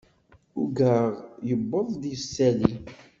[0.61, 1.07] Uggaɣ
[1.47, 2.73] yewweḍ-d yisalli.